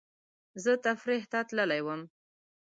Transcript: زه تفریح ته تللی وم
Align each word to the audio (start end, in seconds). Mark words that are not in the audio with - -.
زه 0.63 0.71
تفریح 0.85 1.23
ته 1.31 1.39
تللی 1.47 1.81
وم 1.85 2.01